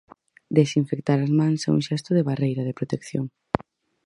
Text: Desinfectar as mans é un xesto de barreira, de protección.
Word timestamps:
Desinfectar 0.59 1.19
as 1.21 1.31
mans 1.39 1.61
é 1.67 1.69
un 1.77 1.81
xesto 1.87 2.11
de 2.17 2.25
barreira, 2.29 2.67
de 2.67 2.77
protección. 2.79 3.25